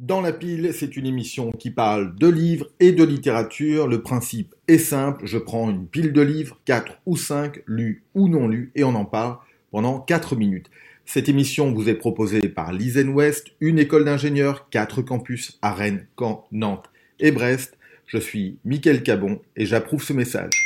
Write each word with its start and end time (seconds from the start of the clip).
Dans 0.00 0.22
la 0.22 0.32
pile, 0.32 0.70
c'est 0.72 0.96
une 0.96 1.04
émission 1.04 1.52
qui 1.52 1.70
parle 1.70 2.16
de 2.16 2.26
livres 2.26 2.68
et 2.80 2.92
de 2.92 3.04
littérature. 3.04 3.86
Le 3.86 4.00
principe 4.00 4.54
est 4.66 4.78
simple, 4.78 5.26
je 5.26 5.36
prends 5.36 5.68
une 5.68 5.86
pile 5.86 6.14
de 6.14 6.22
livres, 6.22 6.58
4 6.64 7.02
ou 7.04 7.18
5, 7.18 7.60
lus 7.66 8.02
ou 8.14 8.30
non 8.30 8.48
lus, 8.48 8.72
et 8.74 8.82
on 8.82 8.94
en 8.94 9.04
parle 9.04 9.36
pendant 9.70 10.00
4 10.00 10.36
minutes. 10.36 10.70
Cette 11.04 11.28
émission 11.28 11.74
vous 11.74 11.90
est 11.90 11.94
proposée 11.96 12.48
par 12.48 12.72
l'Isen 12.72 13.10
West, 13.10 13.48
une 13.60 13.78
école 13.78 14.06
d'ingénieurs, 14.06 14.70
4 14.70 15.02
campus 15.02 15.58
à 15.60 15.74
Rennes, 15.74 16.06
Caen, 16.18 16.46
Nantes 16.50 16.88
et 17.18 17.30
Brest. 17.30 17.76
Je 18.06 18.16
suis 18.16 18.56
Mickaël 18.64 19.02
Cabon 19.02 19.42
et 19.54 19.66
j'approuve 19.66 20.02
ce 20.02 20.14
message. 20.14 20.59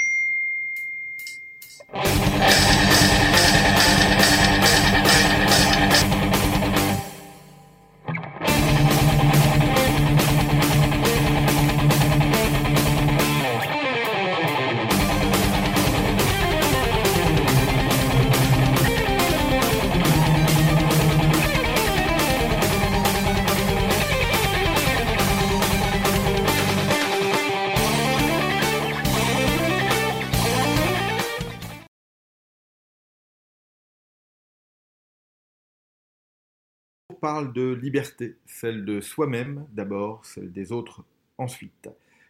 Parle 37.14 37.52
de 37.52 37.72
liberté, 37.72 38.36
celle 38.46 38.84
de 38.84 39.00
soi-même 39.00 39.66
d'abord, 39.72 40.24
celle 40.24 40.52
des 40.52 40.72
autres 40.72 41.02
ensuite. 41.38 41.88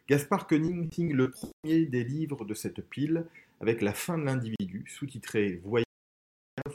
Gaspard 0.09 0.47
Koenig 0.47 0.93
signe 0.93 1.13
le 1.13 1.31
premier 1.31 1.87
des 1.87 2.05
livres 2.05 2.45
de 2.45 2.55
cette 2.55 2.87
pile 2.89 3.27
avec 3.61 3.83
La 3.83 3.95
fin 3.95 4.19
de 4.19 4.25
l'individu, 4.25 4.85
sous-titré 4.87 5.61
Voyage 5.65 5.85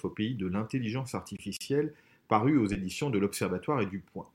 au 0.03 0.09
pays 0.09 0.35
de 0.35 0.47
l'intelligence 0.47 1.15
artificielle, 1.15 1.93
paru 2.27 2.57
aux 2.57 2.67
éditions 2.67 3.09
de 3.09 3.17
l'Observatoire 3.17 3.81
et 3.81 3.85
du 3.85 3.99
Point. 3.99 4.27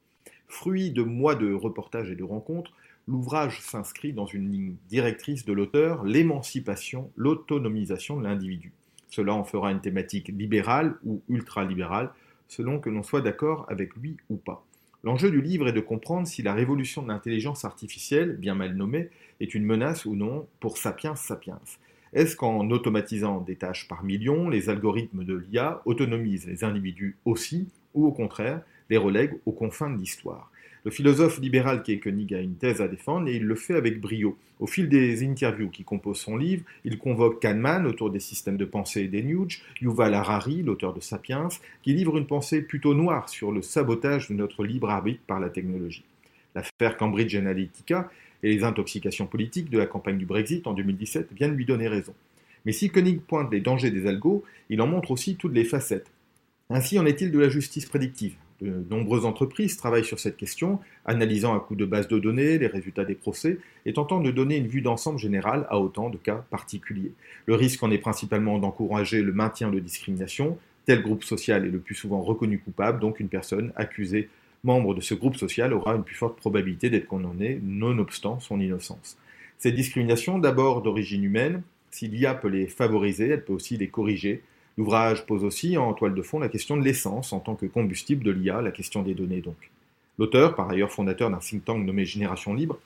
Fruit 0.49 0.91
de 0.91 1.03
mois 1.03 1.35
de 1.35 1.53
reportages 1.53 2.11
et 2.11 2.17
de 2.17 2.25
rencontres, 2.25 2.73
l'ouvrage 3.09 3.61
s'inscrit 3.61 4.13
dans 4.13 4.27
une 4.27 4.51
ligne 4.51 4.77
directrice 4.89 5.45
de 5.45 5.53
l'auteur, 5.53 6.05
l'émancipation, 6.05 7.11
l'autonomisation 7.17 8.19
de 8.19 8.25
l'individu. 8.25 8.73
Cela 9.09 9.35
en 9.35 9.45
fera 9.45 9.71
une 9.71 9.81
thématique 9.81 10.29
libérale 10.29 10.97
ou 11.05 11.23
ultralibérale, 11.29 12.11
selon 12.49 12.79
que 12.79 12.91
l'on 12.91 13.03
soit 13.03 13.21
d'accord 13.21 13.67
avec 13.69 13.95
lui 13.97 14.17
ou 14.31 14.37
pas. 14.37 14.65
L'enjeu 15.03 15.31
du 15.31 15.43
livre 15.43 15.69
est 15.69 15.73
de 15.73 15.81
comprendre 15.81 16.27
si 16.27 16.43
la 16.43 16.55
révolution 16.55 17.03
de 17.03 17.09
l'intelligence 17.09 17.65
artificielle, 17.65 18.37
bien 18.37 18.55
mal 18.55 18.75
nommée, 18.75 19.11
est 19.41 19.55
une 19.55 19.65
menace 19.65 20.07
ou 20.07 20.17
non 20.17 20.47
pour 20.61 20.79
Sapiens 20.79 21.15
Sapiens. 21.15 21.61
Est-ce 22.15 22.37
qu'en 22.37 22.71
automatisant 22.71 23.41
des 23.41 23.57
tâches 23.57 23.89
par 23.89 24.05
millions, 24.05 24.49
les 24.49 24.71
algorithmes 24.71 25.25
de 25.25 25.35
l'IA 25.35 25.83
autonomisent 25.85 26.47
les 26.47 26.65
individus 26.65 27.17
aussi, 27.25 27.69
ou 27.93 28.07
au 28.07 28.13
contraire, 28.13 28.63
les 28.89 28.97
relèguent 28.97 29.41
aux 29.47 29.53
confins 29.53 29.91
de 29.91 29.99
l'histoire? 29.99 30.51
Le 30.85 30.91
philosophe 30.91 31.41
libéral 31.41 31.83
qui 31.83 31.93
est 31.93 31.99
Koenig 31.99 32.35
a 32.35 32.41
une 32.41 32.57
thèse 32.57 32.83
à 32.83 32.89
défendre 32.89 33.29
et 33.29 33.37
il 33.37 33.45
le 33.45 33.55
fait 33.55 33.75
avec 33.75 34.03
brio. 34.03 34.37
Au 34.61 34.67
fil 34.67 34.91
des 34.91 35.27
interviews 35.27 35.71
qui 35.71 35.83
composent 35.83 36.21
son 36.21 36.37
livre, 36.37 36.63
il 36.85 36.99
convoque 36.99 37.41
Kahneman 37.41 37.87
autour 37.87 38.11
des 38.11 38.21
systèmes 38.21 38.59
de 38.59 38.67
pensée 38.67 39.05
et 39.05 39.09
des 39.09 39.25
Yuval 39.81 40.13
Harari, 40.13 40.63
l'auteur 40.63 40.93
de 40.93 41.01
Sapiens, 41.01 41.49
qui 41.83 41.95
livre 41.95 42.19
une 42.19 42.27
pensée 42.27 42.61
plutôt 42.61 42.93
noire 42.93 43.31
sur 43.31 43.51
le 43.51 43.63
sabotage 43.63 44.29
de 44.29 44.35
notre 44.35 44.63
libre 44.63 44.91
arbitre 44.91 45.23
par 45.27 45.41
la 45.41 45.49
technologie. 45.49 46.05
L'affaire 46.55 46.99
Cambridge 46.99 47.35
Analytica 47.35 48.11
et 48.43 48.55
les 48.55 48.63
intoxications 48.63 49.27
politiques 49.27 49.71
de 49.71 49.79
la 49.79 49.87
campagne 49.87 50.19
du 50.19 50.27
Brexit 50.27 50.67
en 50.67 50.75
2017 50.75 51.33
viennent 51.33 51.57
lui 51.57 51.65
donner 51.65 51.89
raison. 51.89 52.15
Mais 52.67 52.73
si 52.73 52.91
Koenig 52.91 53.23
pointe 53.23 53.51
les 53.51 53.61
dangers 53.61 53.91
des 53.91 54.07
algos, 54.07 54.45
il 54.69 54.83
en 54.83 54.87
montre 54.87 55.11
aussi 55.13 55.37
toutes 55.37 55.55
les 55.55 55.65
facettes. 55.65 56.11
Ainsi 56.69 56.99
en 56.99 57.07
est-il 57.07 57.31
de 57.31 57.39
la 57.39 57.49
justice 57.49 57.87
prédictive 57.87 58.35
de 58.61 58.85
nombreuses 58.91 59.25
entreprises 59.25 59.77
travaillent 59.77 60.05
sur 60.05 60.21
cette 60.21 60.37
question, 60.37 60.79
analysant 61.05 61.55
à 61.55 61.61
coup 61.61 61.77
de 61.77 61.85
base 61.85 62.09
de 62.09 62.19
données 62.19 62.59
les 62.59 62.67
résultats 62.67 63.05
des 63.05 63.15
procès 63.15 63.59
et 63.87 63.93
tentant 63.93 64.21
de 64.21 64.31
donner 64.31 64.57
une 64.57 64.69
vue 64.69 64.81
d'ensemble 64.81 65.19
générale 65.19 65.67
à 65.69 65.79
autant 65.79 66.11
de 66.11 66.17
cas 66.17 66.45
particuliers. 66.51 67.13
Le 67.47 67.55
risque 67.55 67.83
en 67.83 67.91
est 67.91 67.99
principalement 67.99 68.59
d'encourager 68.59 69.23
le 69.23 69.33
maintien 69.33 69.71
de 69.71 69.79
discrimination. 69.79 70.59
Tel 70.87 71.03
groupe 71.03 71.25
social 71.25 71.65
est 71.65 71.71
le 71.71 71.79
plus 71.79 71.95
souvent 71.95 72.23
reconnu 72.23 72.59
coupable, 72.59 73.01
donc 73.01 73.21
une 73.21 73.29
personne 73.29 73.73
accusée 73.77 74.29
membre 74.65 74.95
de 74.95 75.01
ce 75.01 75.15
groupe 75.15 75.37
social 75.37 75.73
aura 75.73 75.95
une 75.95 76.05
plus 76.05 76.15
forte 76.15 76.39
probabilité 76.39 76.91
d'être 76.91 77.07
condamnée, 77.07 77.61
nonobstant 77.63 78.41
son 78.41 78.61
innocence. 78.61 79.19
Ces 79.59 79.73
discriminations, 79.73 80.39
d'abord 80.39 80.83
d'origine 80.83 81.23
humaine, 81.23 81.63
si 81.91 82.09
l'IA 82.09 82.35
peut 82.35 82.49
les 82.49 82.67
favoriser, 82.67 83.29
elle 83.29 83.45
peut 83.45 83.53
aussi 83.53 83.77
les 83.77 83.89
corriger 83.89 84.43
L'ouvrage 84.77 85.25
pose 85.27 85.45
aussi 85.45 85.77
en 85.77 85.93
toile 85.93 86.15
de 86.15 86.23
fond 86.23 86.39
la 86.39 86.49
question 86.49 86.77
de 86.77 86.83
l'essence 86.83 87.33
en 87.33 87.41
tant 87.41 87.55
que 87.55 87.67
combustible 87.67 88.25
de 88.25 88.33
l'IA, 88.33 88.61
la 88.61 88.73
question 88.73 89.03
des 89.03 89.15
données 89.15 89.41
donc. 89.41 89.71
L'auteur, 90.19 90.55
par 90.55 90.71
ailleurs 90.71 90.93
fondateur 90.93 91.31
d'un 91.31 91.39
think 91.39 91.65
tank 91.65 91.85
nommé 91.85 92.05
Génération 92.05 92.55
Libre, 92.55 92.79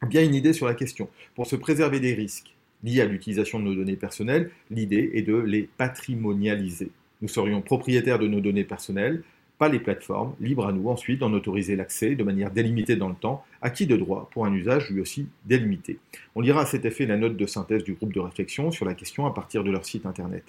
a 0.00 0.06
bien 0.06 0.22
une 0.22 0.34
idée 0.34 0.52
sur 0.52 0.66
la 0.66 0.74
question. 0.74 1.08
Pour 1.34 1.46
se 1.46 1.56
préserver 1.56 2.00
des 2.00 2.14
risques 2.14 2.54
liés 2.82 3.00
à 3.00 3.06
l'utilisation 3.06 3.60
de 3.60 3.64
nos 3.64 3.74
données 3.74 3.96
personnelles, 3.96 4.50
l'idée 4.70 5.10
est 5.14 5.22
de 5.22 5.36
les 5.36 5.62
patrimonialiser. 5.62 6.90
Nous 7.20 7.28
serions 7.28 7.62
propriétaires 7.62 8.18
de 8.18 8.26
nos 8.26 8.40
données 8.40 8.64
personnelles, 8.64 9.22
pas 9.58 9.68
les 9.68 9.78
plateformes, 9.78 10.34
libre 10.40 10.66
à 10.66 10.72
nous 10.72 10.88
ensuite 10.88 11.20
d'en 11.20 11.32
autoriser 11.32 11.76
l'accès 11.76 12.16
de 12.16 12.24
manière 12.24 12.50
délimitée 12.50 12.96
dans 12.96 13.08
le 13.08 13.14
temps, 13.14 13.44
acquis 13.60 13.86
de 13.86 13.96
droit 13.96 14.28
pour 14.32 14.44
un 14.44 14.52
usage 14.52 14.90
lui 14.90 15.00
aussi 15.00 15.28
délimité. 15.44 15.98
On 16.34 16.40
lira 16.40 16.62
à 16.62 16.66
cet 16.66 16.84
effet 16.84 17.06
la 17.06 17.16
note 17.16 17.36
de 17.36 17.46
synthèse 17.46 17.84
du 17.84 17.92
groupe 17.92 18.12
de 18.12 18.18
réflexion 18.18 18.72
sur 18.72 18.84
la 18.84 18.94
question 18.94 19.24
à 19.24 19.32
partir 19.32 19.62
de 19.62 19.70
leur 19.70 19.84
site 19.84 20.04
internet. 20.04 20.42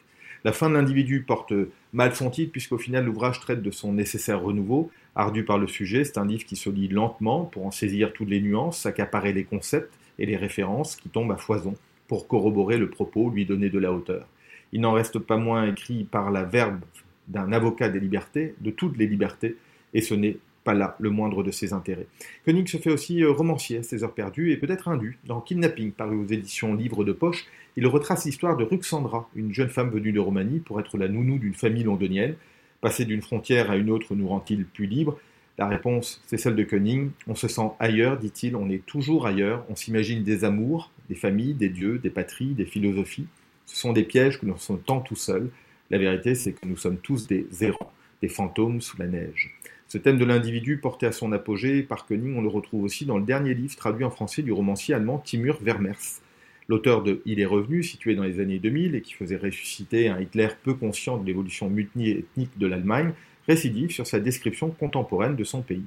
La 0.46 0.52
fin 0.52 0.70
de 0.70 0.76
l'individu 0.76 1.22
porte 1.22 1.54
mal 1.94 2.16
son 2.16 2.30
titre, 2.30 2.52
puisqu'au 2.52 2.78
final, 2.78 3.06
l'ouvrage 3.06 3.40
traite 3.40 3.62
de 3.62 3.72
son 3.72 3.94
nécessaire 3.94 4.42
renouveau. 4.42 4.92
Ardu 5.16 5.46
par 5.46 5.58
le 5.58 5.68
sujet, 5.68 6.04
c'est 6.04 6.18
un 6.18 6.26
livre 6.26 6.44
qui 6.44 6.56
se 6.56 6.70
lit 6.70 6.90
lentement 6.90 7.46
pour 7.46 7.66
en 7.66 7.72
saisir 7.72 8.12
toutes 8.12 8.30
les 8.30 8.42
nuances, 8.42 8.80
s'accaparer 8.80 9.32
les 9.32 9.46
concepts 9.46 9.94
et 10.20 10.26
les 10.26 10.36
références 10.36 10.96
qui 10.96 11.10
tombent 11.10 11.32
à 11.32 11.38
foison 11.38 11.76
pour 12.08 12.28
corroborer 12.28 12.78
le 12.78 12.90
propos, 12.90 13.30
lui 13.30 13.46
donner 13.46 13.70
de 13.70 13.80
la 13.80 13.94
hauteur. 13.94 14.28
Il 14.74 14.82
n'en 14.82 14.92
reste 14.92 15.20
pas 15.20 15.38
moins 15.38 15.68
écrit 15.68 16.04
par 16.04 16.32
la 16.32 16.44
verbe 16.44 16.82
d'un 17.28 17.54
avocat 17.54 17.90
des 17.90 18.00
libertés, 18.00 18.56
de 18.60 18.72
toutes 18.72 18.98
les 18.98 19.08
libertés, 19.08 19.56
et 19.94 20.02
ce 20.02 20.14
n'est 20.14 20.38
pas 20.64 20.74
là 20.74 20.96
le 21.00 21.10
moindre 21.10 21.44
de 21.44 21.52
ses 21.52 21.74
intérêts. 21.74 22.08
Koenig 22.46 22.68
se 22.68 22.78
fait 22.78 22.92
aussi 22.92 23.24
euh, 23.24 23.32
romancier 23.32 23.80
à 23.80 23.84
ses 23.84 24.04
heures 24.04 24.14
perdues 24.14 24.52
et 24.52 24.58
peut-être 24.58 24.88
indu. 24.88 25.18
Dans 25.26 25.42
Kidnapping, 25.42 25.92
paru 25.92 26.18
aux 26.18 26.28
éditions 26.28 26.74
Livres 26.76 27.04
de 27.04 27.12
Poche, 27.12 27.46
il 27.76 27.88
retrace 27.88 28.26
l'histoire 28.26 28.56
de 28.58 28.64
Ruxandra, 28.64 29.30
une 29.36 29.54
jeune 29.54 29.70
femme 29.70 29.90
venue 29.90 30.12
de 30.12 30.20
Roumanie 30.20 30.60
pour 30.60 30.80
être 30.80 30.98
la 30.98 31.08
nounou 31.08 31.40
d'une 31.40 31.54
famille 31.54 31.84
londonienne. 31.84 32.36
Passer 32.82 33.06
d'une 33.06 33.22
frontière 33.22 33.72
à 33.72 33.78
une 33.78 33.90
autre 33.90 34.16
nous 34.16 34.28
rend-il 34.28 34.66
plus 34.66 34.86
libre? 34.86 35.18
La 35.58 35.68
réponse, 35.68 36.22
c'est 36.26 36.38
celle 36.38 36.56
de 36.56 36.64
Koenig. 36.64 37.12
On 37.28 37.36
se 37.36 37.48
sent 37.48 37.70
ailleurs, 37.80 38.18
dit-il, 38.18 38.56
on 38.56 38.70
est 38.70 38.86
toujours 38.86 39.28
ailleurs, 39.28 39.64
on 39.70 39.76
s'imagine 39.76 40.24
des 40.24 40.46
amours, 40.46 40.92
des 41.10 41.16
familles, 41.16 41.54
des 41.54 41.70
dieux, 41.70 42.00
des 42.00 42.10
patries, 42.10 42.54
des 42.54 42.66
philosophies. 42.66 43.28
Ce 43.66 43.78
sont 43.78 43.94
des 43.94 44.04
pièges 44.04 44.40
que 44.40 44.46
nous 44.46 44.58
sommes 44.58 44.82
tant 44.82 45.00
tout 45.00 45.16
seuls. 45.16 45.50
La 45.92 45.98
vérité, 45.98 46.34
c'est 46.34 46.54
que 46.54 46.66
nous 46.68 46.78
sommes 46.78 46.98
tous 46.98 47.28
des 47.28 47.46
errants, 47.62 47.94
des 48.24 48.30
fantômes 48.30 48.80
sous 48.80 48.98
la 48.98 49.06
neige. 49.06 49.54
Ce 49.90 49.98
thème 49.98 50.18
de 50.18 50.24
l'individu 50.24 50.78
porté 50.78 51.06
à 51.06 51.12
son 51.12 51.34
apogée 51.34 51.84
par 51.84 52.06
Koenig, 52.06 52.38
on 52.38 52.42
le 52.42 52.48
retrouve 52.48 52.86
aussi 52.86 53.06
dans 53.06 53.18
le 53.18 53.26
dernier 53.26 53.54
livre 53.54 53.76
traduit 53.76 54.06
en 54.06 54.10
français 54.10 54.42
du 54.42 54.54
romancier 54.54 54.96
allemand 54.96 55.20
Timur 55.20 55.60
Vermers. 55.62 56.22
L'auteur 56.70 57.04
de 57.04 57.22
Il 57.26 57.42
est 57.42 57.46
revenu, 57.46 57.84
situé 57.84 58.16
dans 58.16 58.24
les 58.24 58.40
années 58.40 58.60
2000 58.60 58.96
et 58.96 59.02
qui 59.02 59.14
faisait 59.14 59.36
ressusciter 59.36 60.08
un 60.08 60.22
Hitler 60.22 60.48
peu 60.64 60.74
conscient 60.74 61.18
de 61.18 61.28
l'évolution 61.28 61.68
ethnique 61.68 62.58
de 62.58 62.66
l'Allemagne, 62.66 63.12
récidive 63.46 63.92
sur 63.92 64.08
sa 64.08 64.22
description 64.22 64.70
contemporaine 64.70 65.36
de 65.36 65.44
son 65.44 65.62
pays. 65.62 65.84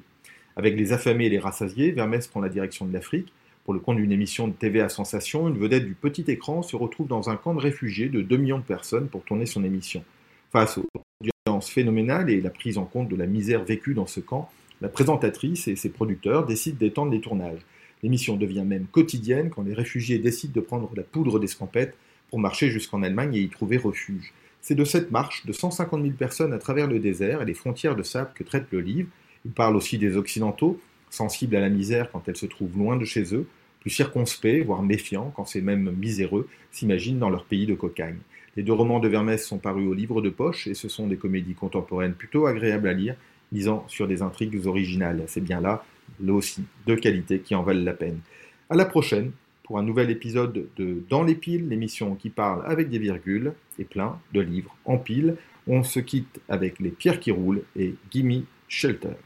Avec 0.55 0.77
les 0.77 0.93
affamés 0.93 1.25
et 1.25 1.29
les 1.29 1.39
rassasiés, 1.39 1.89
Vermès 1.89 2.27
prend 2.27 2.39
la 2.39 2.49
direction 2.49 2.85
de 2.85 2.93
l'Afrique. 2.93 3.33
Pour 3.65 3.73
le 3.73 3.79
compte 3.79 3.97
d'une 3.97 4.11
émission 4.11 4.47
de 4.47 4.53
TV 4.53 4.79
à 4.79 4.89
sensation, 4.89 5.49
une 5.49 5.57
vedette 5.57 5.85
du 5.85 5.95
petit 5.95 6.25
écran 6.27 6.61
se 6.61 6.75
retrouve 6.75 7.07
dans 7.07 7.31
un 7.31 7.35
camp 7.35 7.55
de 7.55 7.61
réfugiés 7.61 8.09
de 8.09 8.21
2 8.21 8.37
millions 8.37 8.59
de 8.59 8.63
personnes 8.63 9.07
pour 9.07 9.23
tourner 9.23 9.47
son 9.47 9.63
émission. 9.63 10.03
Face 10.51 10.77
aux 10.77 10.87
phénoménale 11.61 12.29
et 12.29 12.41
la 12.41 12.49
prise 12.49 12.77
en 12.77 12.85
compte 12.85 13.09
de 13.09 13.15
la 13.15 13.27
misère 13.27 13.63
vécue 13.63 13.93
dans 13.93 14.07
ce 14.07 14.19
camp, 14.19 14.49
la 14.81 14.89
présentatrice 14.89 15.67
et 15.67 15.75
ses 15.75 15.89
producteurs 15.89 16.45
décident 16.45 16.77
d'étendre 16.77 17.11
les 17.11 17.21
tournages. 17.21 17.65
L'émission 18.03 18.37
devient 18.37 18.63
même 18.65 18.85
quotidienne 18.85 19.49
quand 19.49 19.63
les 19.63 19.73
réfugiés 19.73 20.19
décident 20.19 20.53
de 20.53 20.61
prendre 20.61 20.91
la 20.95 21.03
poudre 21.03 21.39
d'escampette 21.39 21.95
pour 22.29 22.39
marcher 22.39 22.69
jusqu'en 22.69 23.01
Allemagne 23.01 23.35
et 23.35 23.41
y 23.41 23.49
trouver 23.49 23.77
refuge. 23.77 24.33
C'est 24.61 24.75
de 24.75 24.83
cette 24.83 25.11
marche 25.11 25.45
de 25.45 25.53
150 25.53 26.01
000 26.01 26.13
personnes 26.13 26.53
à 26.53 26.57
travers 26.57 26.87
le 26.87 26.99
désert 26.99 27.41
et 27.41 27.45
les 27.45 27.53
frontières 27.53 27.95
de 27.95 28.03
sable 28.03 28.31
que 28.35 28.43
traite 28.43 28.67
le 28.71 28.81
livre. 28.81 29.09
Il 29.45 29.51
parle 29.51 29.75
aussi 29.75 29.97
des 29.97 30.17
Occidentaux, 30.17 30.79
sensibles 31.09 31.55
à 31.55 31.61
la 31.61 31.69
misère 31.69 32.11
quand 32.11 32.27
elle 32.27 32.35
se 32.35 32.45
trouve 32.45 32.77
loin 32.77 32.97
de 32.97 33.05
chez 33.05 33.33
eux, 33.33 33.47
plus 33.79 33.89
circonspects, 33.89 34.65
voire 34.65 34.83
méfiants 34.83 35.31
quand 35.35 35.45
ces 35.45 35.61
mêmes 35.61 35.91
miséreux 35.91 36.47
s'imaginent 36.71 37.19
dans 37.19 37.29
leur 37.29 37.45
pays 37.45 37.65
de 37.65 37.75
cocagne. 37.75 38.19
Les 38.57 38.63
deux 38.63 38.73
romans 38.73 38.99
de 38.99 39.07
Vermès 39.07 39.45
sont 39.45 39.59
parus 39.59 39.87
au 39.87 39.93
livre 39.93 40.19
de 40.19 40.31
poche 40.31 40.65
et 40.65 40.73
ce 40.73 40.89
sont 40.89 41.05
des 41.05 41.17
comédies 41.17 41.53
contemporaines 41.53 42.15
plutôt 42.15 42.47
agréables 42.47 42.87
à 42.87 42.93
lire, 42.93 43.15
misant 43.51 43.85
sur 43.87 44.07
des 44.07 44.23
intrigues 44.23 44.65
originales. 44.65 45.23
C'est 45.27 45.43
bien 45.43 45.61
là 45.61 45.85
là 46.19 46.33
aussi, 46.33 46.63
de 46.87 46.95
qualité 46.95 47.39
qui 47.39 47.53
en 47.53 47.61
valent 47.61 47.83
la 47.83 47.93
peine. 47.93 48.19
À 48.71 48.75
la 48.75 48.85
prochaine 48.85 49.31
pour 49.63 49.77
un 49.77 49.83
nouvel 49.83 50.09
épisode 50.09 50.65
de 50.75 51.03
Dans 51.07 51.23
les 51.23 51.35
piles, 51.35 51.69
l'émission 51.69 52.15
qui 52.15 52.29
parle 52.29 52.63
avec 52.65 52.89
des 52.89 52.97
virgules 52.97 53.53
et 53.77 53.83
plein 53.83 54.19
de 54.33 54.41
livres 54.41 54.75
en 54.85 54.97
piles. 54.97 55.35
On 55.67 55.83
se 55.83 55.99
quitte 55.99 56.39
avec 56.49 56.79
Les 56.79 56.89
pierres 56.89 57.19
qui 57.19 57.29
roulent 57.29 57.61
et 57.75 57.93
Gimme 58.09 58.45
Shelter. 58.67 59.17